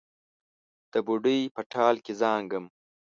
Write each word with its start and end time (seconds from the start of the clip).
د 0.91 0.93
بوډۍ 1.05 1.41
په 1.55 1.61
ټال 1.71 1.95
کې 2.05 2.13
زانګم 2.21 2.65